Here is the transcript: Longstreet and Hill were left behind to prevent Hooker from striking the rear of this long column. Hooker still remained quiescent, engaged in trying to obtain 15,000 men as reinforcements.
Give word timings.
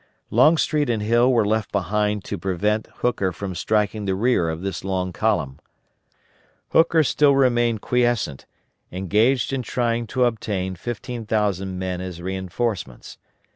Longstreet 0.31 0.89
and 0.89 1.03
Hill 1.03 1.31
were 1.31 1.45
left 1.45 1.71
behind 1.71 2.23
to 2.23 2.35
prevent 2.39 2.87
Hooker 3.01 3.31
from 3.31 3.53
striking 3.53 4.05
the 4.05 4.15
rear 4.15 4.49
of 4.49 4.63
this 4.63 4.83
long 4.83 5.13
column. 5.13 5.59
Hooker 6.71 7.03
still 7.03 7.35
remained 7.35 7.81
quiescent, 7.81 8.47
engaged 8.91 9.53
in 9.53 9.61
trying 9.61 10.07
to 10.07 10.23
obtain 10.25 10.73
15,000 10.73 11.77
men 11.77 12.01
as 12.01 12.19
reinforcements. 12.19 13.19